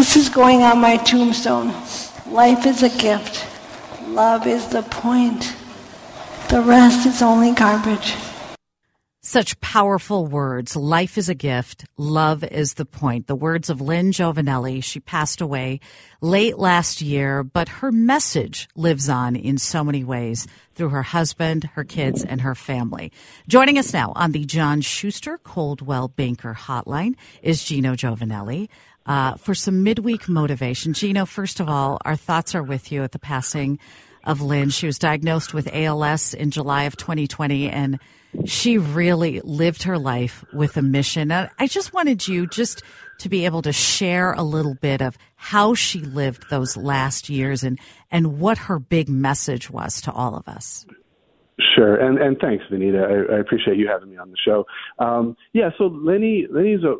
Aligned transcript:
This 0.00 0.16
is 0.16 0.30
going 0.30 0.62
on 0.62 0.80
my 0.80 0.96
tombstone. 0.96 1.74
Life 2.26 2.64
is 2.64 2.82
a 2.82 2.88
gift. 2.88 3.46
Love 4.06 4.46
is 4.46 4.66
the 4.68 4.80
point. 4.80 5.54
The 6.48 6.62
rest 6.62 7.06
is 7.06 7.20
only 7.20 7.52
garbage. 7.52 8.14
Such 9.20 9.60
powerful 9.60 10.26
words. 10.26 10.74
Life 10.74 11.18
is 11.18 11.28
a 11.28 11.34
gift. 11.34 11.84
Love 11.98 12.42
is 12.42 12.74
the 12.74 12.86
point. 12.86 13.26
The 13.26 13.36
words 13.36 13.68
of 13.68 13.82
Lynn 13.82 14.10
Giovannelli. 14.10 14.82
She 14.82 15.00
passed 15.00 15.42
away 15.42 15.80
late 16.22 16.56
last 16.56 17.02
year, 17.02 17.44
but 17.44 17.68
her 17.68 17.92
message 17.92 18.70
lives 18.74 19.10
on 19.10 19.36
in 19.36 19.58
so 19.58 19.84
many 19.84 20.02
ways 20.02 20.46
through 20.74 20.88
her 20.88 21.02
husband, 21.02 21.64
her 21.74 21.84
kids, 21.84 22.24
and 22.24 22.40
her 22.40 22.54
family. 22.54 23.12
Joining 23.46 23.76
us 23.76 23.92
now 23.92 24.14
on 24.16 24.32
the 24.32 24.46
John 24.46 24.80
Schuster 24.80 25.36
Coldwell 25.36 26.08
Banker 26.08 26.56
Hotline 26.58 27.16
is 27.42 27.62
Gino 27.62 27.92
Giovannelli 27.92 28.70
uh, 29.10 29.34
for 29.34 29.56
some 29.56 29.82
midweek 29.82 30.28
motivation. 30.28 30.92
Gino, 30.92 31.26
first 31.26 31.58
of 31.58 31.68
all, 31.68 31.98
our 32.04 32.14
thoughts 32.14 32.54
are 32.54 32.62
with 32.62 32.92
you 32.92 33.02
at 33.02 33.10
the 33.10 33.18
passing 33.18 33.80
of 34.22 34.40
Lynn. 34.40 34.70
She 34.70 34.86
was 34.86 35.00
diagnosed 35.00 35.52
with 35.52 35.68
ALS 35.74 36.32
in 36.32 36.52
July 36.52 36.84
of 36.84 36.96
2020, 36.96 37.68
and 37.68 37.98
she 38.44 38.78
really 38.78 39.40
lived 39.40 39.82
her 39.82 39.98
life 39.98 40.44
with 40.52 40.76
a 40.76 40.82
mission. 40.82 41.32
I 41.32 41.66
just 41.66 41.92
wanted 41.92 42.28
you 42.28 42.46
just 42.46 42.84
to 43.18 43.28
be 43.28 43.46
able 43.46 43.62
to 43.62 43.72
share 43.72 44.32
a 44.32 44.44
little 44.44 44.76
bit 44.76 45.02
of 45.02 45.18
how 45.34 45.74
she 45.74 45.98
lived 45.98 46.48
those 46.48 46.76
last 46.76 47.28
years 47.28 47.64
and, 47.64 47.80
and 48.12 48.38
what 48.38 48.58
her 48.58 48.78
big 48.78 49.08
message 49.08 49.68
was 49.68 50.00
to 50.02 50.12
all 50.12 50.36
of 50.36 50.46
us. 50.46 50.86
Sure, 51.74 51.96
and 51.96 52.16
and 52.18 52.38
thanks, 52.40 52.64
Vineeta. 52.70 53.30
I, 53.30 53.36
I 53.36 53.40
appreciate 53.40 53.76
you 53.76 53.86
having 53.86 54.10
me 54.10 54.16
on 54.16 54.30
the 54.30 54.36
show. 54.42 54.64
Um, 54.98 55.36
yeah, 55.52 55.68
so 55.76 55.88
Lenny 55.88 56.46
Lenny's 56.50 56.82
a 56.84 56.94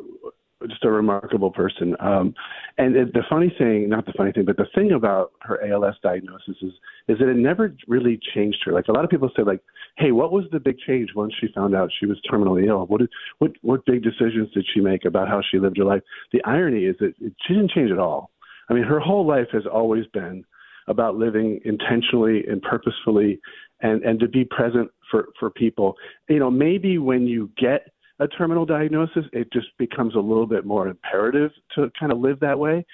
just 0.67 0.83
a 0.83 0.91
remarkable 0.91 1.51
person. 1.51 1.95
Um, 1.99 2.33
and 2.77 2.95
it, 2.95 3.13
the 3.13 3.23
funny 3.29 3.53
thing, 3.57 3.89
not 3.89 4.05
the 4.05 4.13
funny 4.13 4.31
thing, 4.31 4.45
but 4.45 4.57
the 4.57 4.67
thing 4.75 4.91
about 4.91 5.31
her 5.41 5.59
ALS 5.65 5.95
diagnosis 6.01 6.55
is 6.61 6.73
is 7.07 7.17
that 7.19 7.29
it 7.29 7.37
never 7.37 7.75
really 7.87 8.19
changed 8.33 8.59
her. 8.65 8.71
Like 8.71 8.87
a 8.87 8.91
lot 8.91 9.03
of 9.03 9.09
people 9.09 9.29
say, 9.35 9.43
like, 9.43 9.61
"Hey, 9.97 10.11
what 10.11 10.31
was 10.31 10.45
the 10.51 10.59
big 10.59 10.77
change 10.79 11.09
once 11.15 11.33
she 11.39 11.47
found 11.53 11.75
out 11.75 11.91
she 11.99 12.05
was 12.05 12.19
terminally 12.31 12.67
ill? 12.67 12.85
What 12.85 12.99
did, 12.99 13.09
what 13.39 13.51
what 13.61 13.85
big 13.85 14.03
decisions 14.03 14.51
did 14.53 14.65
she 14.73 14.79
make 14.79 15.05
about 15.05 15.27
how 15.27 15.41
she 15.41 15.59
lived 15.59 15.77
her 15.77 15.85
life?" 15.85 16.01
The 16.31 16.43
irony 16.43 16.85
is 16.85 16.95
that 16.99 17.13
it, 17.19 17.33
she 17.47 17.53
didn't 17.53 17.71
change 17.71 17.91
at 17.91 17.99
all. 17.99 18.31
I 18.69 18.73
mean, 18.73 18.83
her 18.83 18.99
whole 18.99 19.25
life 19.25 19.47
has 19.51 19.63
always 19.65 20.05
been 20.07 20.45
about 20.87 21.15
living 21.15 21.59
intentionally 21.65 22.43
and 22.47 22.61
purposefully, 22.61 23.39
and 23.81 24.03
and 24.03 24.19
to 24.19 24.27
be 24.27 24.45
present 24.45 24.89
for 25.09 25.29
for 25.39 25.49
people. 25.49 25.97
You 26.29 26.39
know, 26.39 26.51
maybe 26.51 26.97
when 26.97 27.27
you 27.27 27.49
get 27.57 27.90
a 28.21 28.27
terminal 28.27 28.65
diagnosis, 28.65 29.25
it 29.33 29.51
just 29.51 29.67
becomes 29.77 30.15
a 30.15 30.19
little 30.19 30.45
bit 30.45 30.63
more 30.63 30.87
imperative 30.87 31.51
to 31.75 31.91
kind 31.99 32.11
of 32.11 32.19
live 32.19 32.39
that 32.39 32.57
way. 32.57 32.85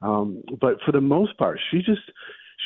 Um, 0.00 0.42
but 0.60 0.76
for 0.84 0.92
the 0.92 1.00
most 1.00 1.36
part, 1.36 1.58
she 1.70 1.78
just 1.78 2.00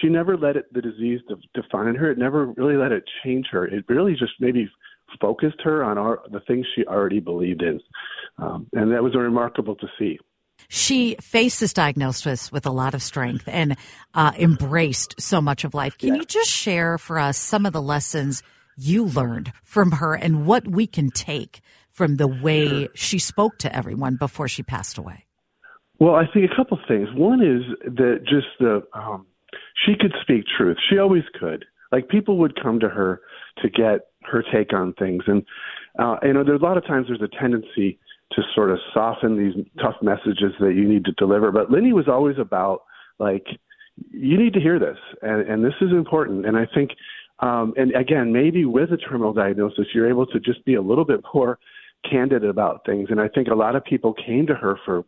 she 0.00 0.08
never 0.08 0.36
let 0.36 0.56
it 0.56 0.72
the 0.72 0.82
disease 0.82 1.20
de- 1.28 1.60
define 1.60 1.94
her. 1.94 2.10
It 2.10 2.18
never 2.18 2.46
really 2.56 2.76
let 2.76 2.92
it 2.92 3.04
change 3.24 3.46
her. 3.50 3.66
It 3.66 3.84
really 3.88 4.12
just 4.12 4.32
maybe 4.38 4.70
focused 5.20 5.60
her 5.64 5.82
on 5.82 5.98
our, 5.98 6.20
the 6.30 6.40
things 6.40 6.66
she 6.76 6.84
already 6.84 7.20
believed 7.20 7.62
in, 7.62 7.80
um, 8.38 8.66
and 8.74 8.92
that 8.92 9.02
was 9.02 9.14
remarkable 9.14 9.74
to 9.76 9.86
see. 9.98 10.18
She 10.68 11.16
faced 11.20 11.60
this 11.60 11.72
diagnosis 11.72 12.52
with 12.52 12.66
a 12.66 12.70
lot 12.70 12.94
of 12.94 13.02
strength 13.02 13.48
and 13.48 13.76
uh, 14.12 14.32
embraced 14.38 15.20
so 15.20 15.40
much 15.40 15.64
of 15.64 15.72
life. 15.72 15.96
Can 15.96 16.10
yeah. 16.10 16.14
you 16.16 16.24
just 16.24 16.50
share 16.50 16.98
for 16.98 17.18
us 17.18 17.38
some 17.38 17.64
of 17.64 17.72
the 17.72 17.82
lessons 17.82 18.42
you 18.76 19.06
learned 19.06 19.52
from 19.62 19.92
her 19.92 20.14
and 20.14 20.46
what 20.46 20.68
we 20.68 20.86
can 20.86 21.10
take 21.10 21.60
from 22.00 22.16
the 22.16 22.26
way 22.26 22.88
she 22.94 23.18
spoke 23.18 23.58
to 23.58 23.76
everyone 23.76 24.16
before 24.16 24.48
she 24.48 24.62
passed 24.62 24.96
away? 24.96 25.26
Well, 25.98 26.14
I 26.14 26.24
think 26.32 26.50
a 26.50 26.56
couple 26.56 26.78
things. 26.88 27.08
One 27.14 27.42
is 27.42 27.60
that 27.94 28.20
just 28.24 28.46
the 28.58 28.82
um, 28.94 29.26
she 29.84 29.92
could 30.00 30.14
speak 30.22 30.44
truth. 30.56 30.78
She 30.88 30.96
always 30.96 31.24
could. 31.38 31.66
Like 31.92 32.08
people 32.08 32.38
would 32.38 32.58
come 32.58 32.80
to 32.80 32.88
her 32.88 33.20
to 33.58 33.68
get 33.68 34.06
her 34.22 34.42
take 34.50 34.72
on 34.72 34.94
things, 34.94 35.24
and 35.26 35.42
uh, 35.98 36.16
you 36.22 36.32
know, 36.32 36.42
there's 36.42 36.62
a 36.62 36.64
lot 36.64 36.78
of 36.78 36.86
times 36.86 37.08
there's 37.08 37.20
a 37.20 37.38
tendency 37.38 37.98
to 38.32 38.42
sort 38.54 38.70
of 38.70 38.78
soften 38.94 39.36
these 39.36 39.62
tough 39.78 39.96
messages 40.00 40.54
that 40.58 40.72
you 40.74 40.88
need 40.88 41.04
to 41.04 41.12
deliver. 41.18 41.52
But 41.52 41.70
Lenny 41.70 41.92
was 41.92 42.08
always 42.08 42.38
about 42.38 42.84
like 43.18 43.44
you 44.10 44.38
need 44.38 44.54
to 44.54 44.60
hear 44.60 44.78
this, 44.78 44.96
and, 45.20 45.46
and 45.46 45.62
this 45.62 45.74
is 45.82 45.90
important. 45.90 46.46
And 46.46 46.56
I 46.56 46.66
think, 46.74 46.92
um, 47.40 47.74
and 47.76 47.94
again, 47.94 48.32
maybe 48.32 48.64
with 48.64 48.90
a 48.90 48.96
terminal 48.96 49.34
diagnosis, 49.34 49.88
you're 49.94 50.08
able 50.08 50.24
to 50.28 50.40
just 50.40 50.64
be 50.64 50.76
a 50.76 50.80
little 50.80 51.04
bit 51.04 51.20
more 51.34 51.58
candid 52.08 52.44
about 52.44 52.84
things 52.86 53.08
and 53.10 53.20
i 53.20 53.28
think 53.28 53.48
a 53.48 53.54
lot 53.54 53.76
of 53.76 53.84
people 53.84 54.14
came 54.14 54.46
to 54.46 54.54
her 54.54 54.78
for 54.84 55.04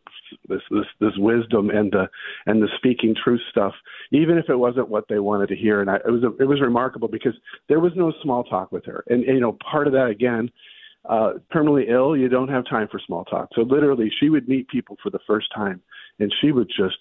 this 0.48 0.60
this 0.70 0.86
this 1.00 1.12
wisdom 1.16 1.70
and 1.70 1.92
the 1.92 2.06
and 2.46 2.62
the 2.62 2.68
speaking 2.76 3.14
truth 3.24 3.40
stuff 3.50 3.72
even 4.10 4.36
if 4.36 4.48
it 4.48 4.56
wasn't 4.56 4.88
what 4.88 5.04
they 5.08 5.18
wanted 5.18 5.48
to 5.48 5.56
hear 5.56 5.80
and 5.80 5.90
I, 5.90 5.96
it 5.96 6.10
was 6.10 6.22
a, 6.22 6.42
it 6.42 6.46
was 6.46 6.60
remarkable 6.60 7.08
because 7.08 7.34
there 7.68 7.80
was 7.80 7.92
no 7.96 8.12
small 8.22 8.44
talk 8.44 8.72
with 8.72 8.84
her 8.86 9.04
and, 9.08 9.24
and 9.24 9.34
you 9.34 9.40
know 9.40 9.56
part 9.70 9.86
of 9.86 9.92
that 9.94 10.08
again 10.08 10.50
uh 11.08 11.32
permanently 11.50 11.86
ill 11.88 12.16
you 12.16 12.28
don't 12.28 12.48
have 12.48 12.64
time 12.66 12.88
for 12.90 13.00
small 13.06 13.24
talk 13.24 13.48
so 13.54 13.62
literally 13.62 14.10
she 14.20 14.28
would 14.28 14.46
meet 14.48 14.68
people 14.68 14.96
for 15.02 15.10
the 15.10 15.20
first 15.26 15.46
time 15.54 15.80
and 16.18 16.32
she 16.40 16.52
would 16.52 16.68
just 16.68 16.98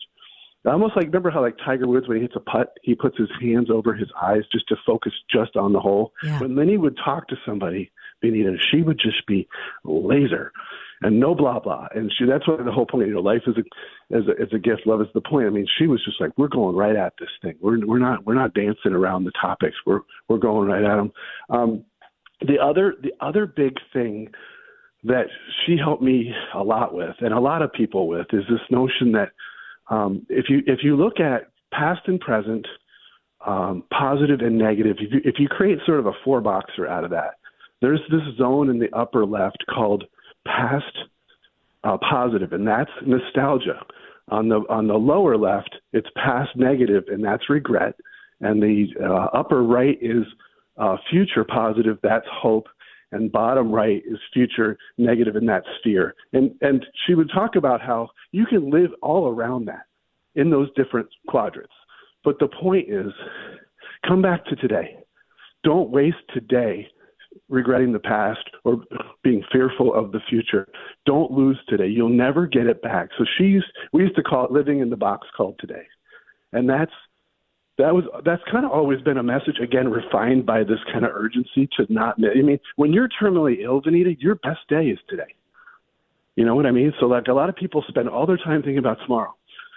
almost 0.65 0.95
like 0.95 1.05
remember 1.05 1.31
how 1.31 1.41
like 1.41 1.57
Tiger 1.65 1.87
Woods 1.87 2.07
when 2.07 2.17
he 2.17 2.21
hits 2.21 2.35
a 2.35 2.39
putt, 2.39 2.77
he 2.83 2.93
puts 2.93 3.17
his 3.17 3.29
hands 3.41 3.69
over 3.71 3.93
his 3.93 4.09
eyes 4.21 4.43
just 4.51 4.67
to 4.67 4.75
focus 4.85 5.11
just 5.29 5.55
on 5.55 5.73
the 5.73 5.79
hole. 5.79 6.13
Yeah. 6.23 6.39
When 6.39 6.55
Lenny 6.55 6.77
would 6.77 6.97
talk 7.03 7.27
to 7.29 7.35
somebody, 7.45 7.91
Vineeta, 8.23 8.55
she 8.71 8.81
would 8.81 8.99
just 8.99 9.25
be 9.27 9.47
laser 9.83 10.51
and 11.01 11.19
no 11.19 11.35
blah 11.35 11.59
blah. 11.59 11.87
And 11.93 12.11
she 12.17 12.25
that's 12.25 12.47
what 12.47 12.63
the 12.63 12.71
whole 12.71 12.85
point. 12.85 13.07
You 13.07 13.15
know, 13.15 13.21
life 13.21 13.41
is 13.47 13.55
a 13.57 14.15
as 14.15 14.23
a, 14.27 14.55
a 14.55 14.59
gift, 14.59 14.85
love 14.85 15.01
is 15.01 15.07
the 15.13 15.21
point. 15.21 15.47
I 15.47 15.49
mean, 15.49 15.67
she 15.77 15.87
was 15.87 16.03
just 16.05 16.21
like, 16.21 16.31
we're 16.37 16.47
going 16.47 16.75
right 16.75 16.95
at 16.95 17.13
this 17.19 17.29
thing. 17.41 17.55
We're 17.59 17.85
we're 17.85 17.99
not 17.99 18.25
we're 18.25 18.35
not 18.35 18.53
dancing 18.53 18.93
around 18.93 19.23
the 19.23 19.31
topics. 19.41 19.75
We're 19.85 20.01
we're 20.27 20.37
going 20.37 20.67
right 20.67 20.83
at 20.83 20.95
them. 20.95 21.11
Um, 21.49 21.85
the 22.41 22.59
other 22.59 22.95
the 23.01 23.11
other 23.19 23.45
big 23.45 23.73
thing 23.93 24.29
that 25.03 25.25
she 25.65 25.77
helped 25.77 26.03
me 26.03 26.31
a 26.53 26.63
lot 26.63 26.93
with, 26.93 27.15
and 27.19 27.33
a 27.33 27.39
lot 27.39 27.63
of 27.63 27.73
people 27.73 28.07
with, 28.07 28.27
is 28.33 28.43
this 28.49 28.61
notion 28.69 29.11
that 29.13 29.31
um, 29.89 30.25
if 30.29 30.45
you 30.49 30.61
if 30.67 30.79
you 30.83 30.95
look 30.95 31.19
at 31.19 31.49
past 31.73 32.01
and 32.05 32.19
present, 32.19 32.67
um, 33.45 33.83
positive 33.91 34.41
and 34.41 34.57
negative, 34.57 34.97
if 34.99 35.11
you, 35.11 35.21
if 35.23 35.35
you 35.39 35.47
create 35.47 35.79
sort 35.85 35.99
of 35.99 36.05
a 36.05 36.11
four 36.23 36.41
boxer 36.41 36.87
out 36.87 37.03
of 37.03 37.09
that, 37.09 37.35
there's 37.81 38.01
this 38.11 38.21
zone 38.37 38.69
in 38.69 38.79
the 38.79 38.95
upper 38.95 39.25
left 39.25 39.63
called 39.73 40.03
past 40.45 40.85
uh, 41.83 41.97
positive, 41.97 42.53
and 42.53 42.67
that's 42.67 42.91
nostalgia. 43.05 43.81
On 44.29 44.47
the 44.47 44.57
on 44.69 44.87
the 44.87 44.93
lower 44.93 45.35
left, 45.35 45.75
it's 45.93 46.07
past 46.15 46.51
negative, 46.55 47.03
and 47.07 47.23
that's 47.23 47.49
regret. 47.49 47.95
And 48.39 48.61
the 48.61 48.87
uh, 49.03 49.37
upper 49.37 49.63
right 49.63 49.97
is 50.01 50.23
uh, 50.77 50.97
future 51.09 51.43
positive, 51.43 51.97
that's 52.01 52.25
hope. 52.31 52.67
And 53.13 53.29
bottom 53.29 53.71
right 53.71 54.01
is 54.09 54.17
future 54.33 54.77
negative, 54.97 55.35
and 55.35 55.49
that's 55.49 55.67
fear. 55.83 56.15
And 56.33 56.51
and 56.61 56.85
she 57.05 57.15
would 57.15 57.29
talk 57.33 57.55
about 57.55 57.81
how 57.81 58.09
you 58.31 58.45
can 58.45 58.69
live 58.69 58.91
all 59.01 59.27
around 59.27 59.65
that 59.65 59.85
in 60.35 60.49
those 60.49 60.69
different 60.75 61.09
quadrants. 61.27 61.73
But 62.23 62.39
the 62.39 62.47
point 62.47 62.89
is, 62.89 63.11
come 64.07 64.21
back 64.21 64.45
to 64.45 64.55
today. 64.55 64.97
Don't 65.63 65.89
waste 65.89 66.23
today 66.33 66.87
regretting 67.51 67.91
the 67.91 67.99
past 67.99 68.39
or 68.63 68.83
being 69.23 69.43
fearful 69.51 69.93
of 69.93 70.11
the 70.11 70.19
future. 70.29 70.67
Don't 71.05 71.31
lose 71.31 71.59
today. 71.67 71.87
You'll 71.87 72.09
never 72.09 72.47
get 72.47 72.67
it 72.67 72.81
back. 72.81 73.09
So 73.17 73.25
she 73.37 73.45
used, 73.45 73.71
we 73.93 74.03
used 74.03 74.15
to 74.15 74.23
call 74.23 74.45
it 74.45 74.51
living 74.51 74.79
in 74.79 74.89
the 74.89 74.97
box 74.97 75.27
called 75.35 75.59
today. 75.59 75.85
And 76.53 76.69
that's 76.69 76.91
that 77.77 77.95
was 77.95 78.03
that's 78.25 78.41
kind 78.51 78.65
of 78.65 78.71
always 78.71 79.01
been 79.01 79.17
a 79.17 79.23
message 79.23 79.57
again 79.61 79.89
refined 79.89 80.45
by 80.45 80.63
this 80.63 80.79
kind 80.91 81.05
of 81.05 81.11
urgency 81.13 81.67
to 81.77 81.91
not 81.91 82.15
I 82.19 82.41
mean, 82.41 82.59
when 82.75 82.93
you're 82.93 83.07
terminally 83.07 83.63
ill, 83.63 83.81
Vineeta, 83.81 84.15
your 84.19 84.35
best 84.35 84.59
day 84.67 84.87
is 84.87 84.99
today. 85.09 85.33
You 86.35 86.45
know 86.45 86.53
what 86.53 86.65
I 86.65 86.71
mean? 86.71 86.93
So 86.99 87.07
like 87.07 87.27
a 87.27 87.33
lot 87.33 87.49
of 87.49 87.55
people 87.55 87.83
spend 87.87 88.09
all 88.09 88.27
their 88.27 88.37
time 88.37 88.61
thinking 88.61 88.77
about 88.77 88.97
tomorrow. 89.03 89.33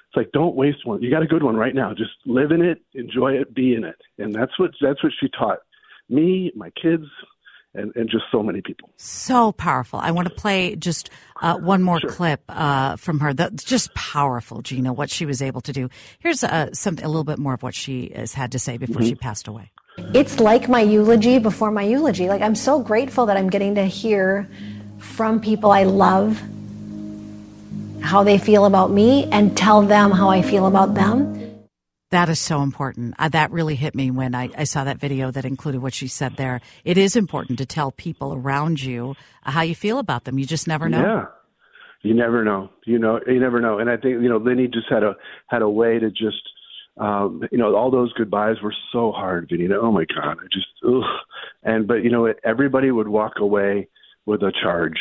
It's 0.08 0.16
like 0.16 0.32
don't 0.32 0.56
waste 0.56 0.84
one. 0.84 1.02
You 1.02 1.10
got 1.10 1.22
a 1.22 1.26
good 1.26 1.42
one 1.42 1.56
right 1.56 1.74
now. 1.74 1.94
Just 1.94 2.12
live 2.26 2.50
in 2.50 2.62
it, 2.62 2.82
enjoy 2.94 3.34
it, 3.34 3.54
be 3.54 3.74
in 3.74 3.84
it. 3.84 3.96
And 4.18 4.34
that's 4.34 4.58
what 4.58 4.72
that's 4.82 5.02
what 5.02 5.12
she 5.20 5.28
taught 5.28 5.60
me, 6.08 6.52
my 6.54 6.70
kids, 6.70 7.06
and, 7.74 7.94
and 7.96 8.08
just 8.08 8.24
so 8.30 8.42
many 8.42 8.60
people. 8.60 8.88
So 8.96 9.52
powerful. 9.52 9.98
I 9.98 10.10
want 10.12 10.28
to 10.28 10.34
play 10.34 10.76
just 10.76 11.10
uh, 11.42 11.56
one 11.58 11.82
more 11.82 12.00
sure. 12.00 12.10
clip 12.10 12.42
uh, 12.48 12.96
from 12.96 13.20
her. 13.20 13.34
That's 13.34 13.64
just 13.64 13.94
powerful, 13.94 14.62
Gina, 14.62 14.92
what 14.92 15.10
she 15.10 15.26
was 15.26 15.42
able 15.42 15.60
to 15.62 15.72
do. 15.72 15.88
Here's 16.18 16.44
uh, 16.44 16.72
some, 16.72 16.98
a 17.02 17.08
little 17.08 17.24
bit 17.24 17.38
more 17.38 17.54
of 17.54 17.62
what 17.62 17.74
she 17.74 18.12
has 18.14 18.34
had 18.34 18.52
to 18.52 18.58
say 18.58 18.76
before 18.76 18.96
mm-hmm. 18.96 19.08
she 19.08 19.14
passed 19.14 19.48
away. 19.48 19.70
It's 20.12 20.40
like 20.40 20.68
my 20.68 20.80
eulogy 20.80 21.38
before 21.38 21.70
my 21.70 21.82
eulogy. 21.82 22.28
Like, 22.28 22.42
I'm 22.42 22.56
so 22.56 22.80
grateful 22.80 23.26
that 23.26 23.36
I'm 23.36 23.48
getting 23.48 23.76
to 23.76 23.84
hear 23.84 24.48
from 24.98 25.40
people 25.40 25.70
I 25.70 25.84
love 25.84 26.42
how 28.00 28.22
they 28.22 28.38
feel 28.38 28.64
about 28.64 28.90
me 28.90 29.24
and 29.30 29.56
tell 29.56 29.82
them 29.82 30.10
how 30.10 30.28
I 30.30 30.42
feel 30.42 30.66
about 30.66 30.94
them. 30.94 31.43
That 32.14 32.28
is 32.28 32.38
so 32.38 32.62
important. 32.62 33.16
Uh, 33.18 33.28
that 33.30 33.50
really 33.50 33.74
hit 33.74 33.92
me 33.96 34.08
when 34.12 34.36
I, 34.36 34.48
I, 34.56 34.62
saw 34.62 34.84
that 34.84 34.98
video 34.98 35.32
that 35.32 35.44
included 35.44 35.82
what 35.82 35.94
she 35.94 36.06
said 36.06 36.36
there. 36.36 36.60
It 36.84 36.96
is 36.96 37.16
important 37.16 37.58
to 37.58 37.66
tell 37.66 37.90
people 37.90 38.34
around 38.34 38.80
you 38.80 39.16
uh, 39.42 39.50
how 39.50 39.62
you 39.62 39.74
feel 39.74 39.98
about 39.98 40.22
them. 40.22 40.38
You 40.38 40.46
just 40.46 40.68
never 40.68 40.88
know. 40.88 41.00
Yeah. 41.00 41.24
You 42.02 42.14
never 42.14 42.44
know. 42.44 42.70
You 42.86 43.00
know, 43.00 43.18
you 43.26 43.40
never 43.40 43.60
know. 43.60 43.80
And 43.80 43.90
I 43.90 43.96
think, 43.96 44.22
you 44.22 44.28
know, 44.28 44.36
Lenny 44.36 44.68
just 44.68 44.86
had 44.88 45.02
a 45.02 45.16
had 45.48 45.62
a 45.62 45.68
way 45.68 45.98
to 45.98 46.08
just 46.08 46.40
um, 46.98 47.42
you 47.50 47.58
know, 47.58 47.74
all 47.74 47.90
those 47.90 48.12
goodbyes 48.12 48.62
were 48.62 48.74
so 48.92 49.10
hard, 49.10 49.48
Vineeta. 49.48 49.76
Oh 49.82 49.90
my 49.90 50.04
God. 50.04 50.36
I 50.38 50.46
just 50.52 50.68
ugh. 50.86 51.02
and 51.64 51.88
but 51.88 52.04
you 52.04 52.10
know, 52.12 52.32
everybody 52.44 52.92
would 52.92 53.08
walk 53.08 53.40
away 53.40 53.88
with 54.24 54.40
a 54.42 54.52
charge 54.62 55.00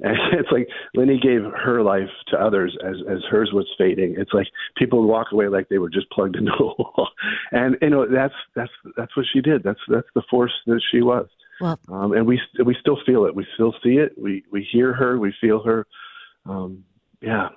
and 0.00 0.16
it's 0.32 0.50
like 0.50 0.68
Lenny 0.94 1.18
gave 1.20 1.42
her 1.42 1.82
life 1.82 2.10
to 2.28 2.36
others 2.36 2.76
as 2.84 2.96
as 3.08 3.18
hers 3.30 3.50
was 3.52 3.66
fading. 3.78 4.14
It's 4.18 4.32
like 4.32 4.46
people 4.76 5.00
would 5.00 5.08
walk 5.08 5.28
away 5.32 5.48
like 5.48 5.68
they 5.68 5.78
were 5.78 5.90
just 5.90 6.10
plugged 6.10 6.36
into 6.40 6.52
a 6.52 6.74
wall, 6.78 7.08
and 7.52 7.76
you 7.80 7.90
know 7.90 8.06
that's 8.06 8.34
that's 8.54 8.72
that's 8.96 9.16
what 9.16 9.26
she 9.32 9.40
did. 9.40 9.62
That's 9.62 9.80
that's 9.88 10.08
the 10.14 10.22
force 10.30 10.52
that 10.66 10.80
she 10.90 11.02
was. 11.02 11.28
Well, 11.60 11.78
um, 11.88 12.12
and 12.12 12.26
we 12.26 12.40
we 12.64 12.76
still 12.80 12.98
feel 13.06 13.26
it. 13.26 13.34
We 13.34 13.46
still 13.54 13.74
see 13.82 13.96
it. 13.96 14.12
We 14.18 14.44
we 14.50 14.66
hear 14.72 14.92
her. 14.92 15.18
We 15.18 15.32
feel 15.40 15.62
her. 15.62 15.86
Um, 16.46 16.84
yeah, 17.20 17.48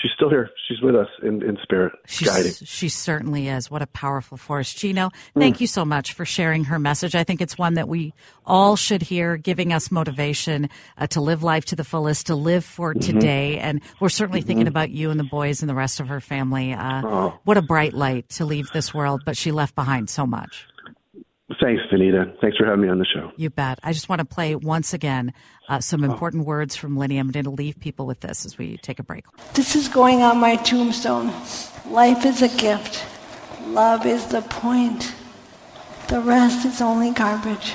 she's 0.00 0.10
still 0.14 0.30
here. 0.30 0.50
She's 0.68 0.80
with 0.80 0.94
us 0.94 1.08
in, 1.22 1.42
in 1.42 1.58
spirit, 1.62 1.92
she's, 2.06 2.28
guiding. 2.28 2.52
She 2.52 2.88
certainly 2.88 3.48
is. 3.48 3.70
What 3.70 3.82
a 3.82 3.86
powerful 3.86 4.36
force. 4.36 4.72
Gino, 4.72 5.10
thank 5.34 5.56
mm. 5.56 5.60
you 5.60 5.66
so 5.66 5.84
much 5.84 6.12
for 6.12 6.24
sharing 6.24 6.64
her 6.64 6.78
message. 6.78 7.14
I 7.14 7.24
think 7.24 7.40
it's 7.40 7.58
one 7.58 7.74
that 7.74 7.88
we 7.88 8.12
all 8.44 8.76
should 8.76 9.02
hear, 9.02 9.36
giving 9.36 9.72
us 9.72 9.90
motivation 9.90 10.68
uh, 10.98 11.06
to 11.08 11.20
live 11.20 11.42
life 11.42 11.64
to 11.66 11.76
the 11.76 11.84
fullest, 11.84 12.26
to 12.26 12.34
live 12.34 12.64
for 12.64 12.94
mm-hmm. 12.94 13.00
today. 13.00 13.58
And 13.58 13.80
we're 14.00 14.08
certainly 14.08 14.40
mm-hmm. 14.40 14.46
thinking 14.46 14.68
about 14.68 14.90
you 14.90 15.10
and 15.10 15.18
the 15.18 15.24
boys 15.24 15.62
and 15.62 15.68
the 15.68 15.74
rest 15.74 16.00
of 16.00 16.08
her 16.08 16.20
family. 16.20 16.72
Uh, 16.72 17.02
oh. 17.04 17.38
What 17.44 17.56
a 17.56 17.62
bright 17.62 17.94
light 17.94 18.28
to 18.30 18.44
leave 18.44 18.70
this 18.72 18.94
world, 18.94 19.22
but 19.24 19.36
she 19.36 19.52
left 19.52 19.74
behind 19.74 20.10
so 20.10 20.26
much. 20.26 20.66
Thanks, 21.60 21.82
Vineeta. 21.92 22.38
Thanks 22.40 22.56
for 22.56 22.66
having 22.66 22.80
me 22.80 22.88
on 22.88 22.98
the 22.98 23.04
show. 23.04 23.30
You 23.36 23.50
bet. 23.50 23.78
I 23.84 23.92
just 23.92 24.08
want 24.08 24.18
to 24.18 24.24
play 24.24 24.56
once 24.56 24.92
again 24.92 25.32
uh, 25.68 25.78
some 25.78 26.02
oh. 26.02 26.10
important 26.10 26.42
oh. 26.42 26.46
words 26.46 26.74
from 26.74 26.96
Lenny. 26.96 27.18
I'm 27.18 27.30
going 27.30 27.44
to 27.44 27.50
leave 27.50 27.78
people 27.78 28.04
with 28.04 28.20
this 28.20 28.44
as 28.44 28.58
we 28.58 28.78
take 28.78 28.98
a 28.98 29.04
break. 29.04 29.24
This 29.54 29.76
is 29.76 29.88
going 29.88 30.22
on 30.22 30.38
my 30.38 30.56
tombstone. 30.56 31.32
Life 31.88 32.24
is 32.26 32.42
a 32.42 32.48
gift. 32.48 33.04
Love 33.68 34.06
is 34.06 34.26
the 34.26 34.42
point. 34.42 35.14
The 36.08 36.20
rest 36.20 36.66
is 36.66 36.80
only 36.80 37.12
garbage. 37.12 37.74